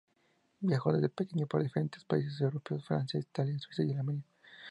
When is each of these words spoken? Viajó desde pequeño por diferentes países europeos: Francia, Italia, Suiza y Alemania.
Viajó 0.61 0.93
desde 0.93 1.09
pequeño 1.09 1.45
por 1.45 1.61
diferentes 1.61 2.03
países 2.05 2.41
europeos: 2.41 2.83
Francia, 2.83 3.19
Italia, 3.19 3.59
Suiza 3.59 3.83
y 3.83 3.93
Alemania. 3.93 4.25